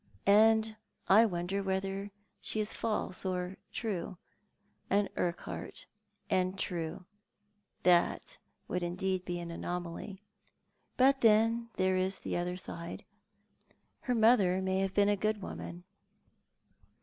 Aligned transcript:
"I 1.07 1.25
wonder 1.27 1.61
whether 1.61 2.09
she 2.39 2.59
is 2.59 2.73
false 2.73 3.23
or 3.23 3.57
true? 3.71 4.17
An 4.89 5.09
Urquhart, 5.15 5.85
and 6.27 6.57
true! 6.57 7.05
That 7.83 8.39
would 8.67 8.81
indeed 8.81 9.25
be 9.25 9.39
an 9.39 9.51
anomaly. 9.51 10.23
But 10.97 11.21
then 11.21 11.69
there 11.75 11.97
is 11.97 12.17
the 12.17 12.35
other 12.35 12.57
side. 12.57 13.05
Her 13.99 14.15
mother 14.15 14.59
may 14.59 14.79
have 14.79 14.95
been 14.95 15.07
a 15.09 15.15
good 15.15 15.39
woman." 15.43 15.83